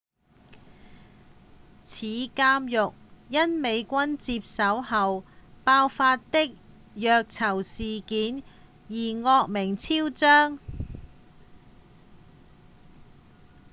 [1.83, 2.93] 此監獄
[3.29, 5.23] 因美軍接手後
[5.63, 6.57] 爆發的
[6.95, 8.41] 虐囚事件
[8.87, 10.57] 而惡名昭彰